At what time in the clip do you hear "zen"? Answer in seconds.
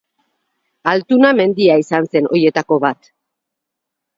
2.15-2.31